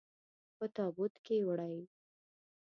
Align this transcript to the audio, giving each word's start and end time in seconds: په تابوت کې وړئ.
په 0.57 0.65
تابوت 0.75 1.13
کې 1.25 1.37
وړئ. 1.47 1.77